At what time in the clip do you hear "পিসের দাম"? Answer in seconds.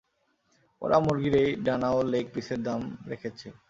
2.33-2.81